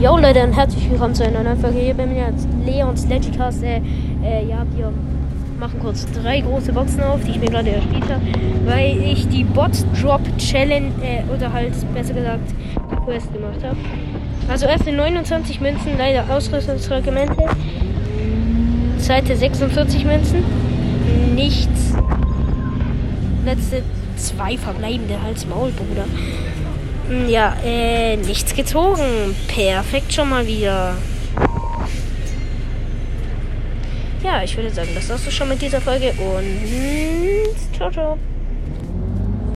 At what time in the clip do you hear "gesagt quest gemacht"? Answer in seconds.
12.14-13.62